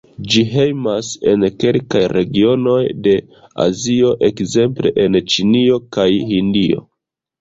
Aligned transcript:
Ĝi 0.33 0.41
hejmas 0.51 1.09
en 1.31 1.43
kelkaj 1.63 2.01
regionoj 2.15 2.79
de 3.09 3.13
Azio, 3.69 4.15
ekzemple 4.31 4.93
en 5.07 5.21
Ĉinio 5.35 5.79
kaj 5.99 6.09
Hindio. 6.33 6.87